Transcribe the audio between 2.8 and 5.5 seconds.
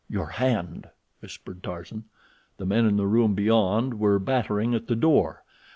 in the room beyond were battering at the door.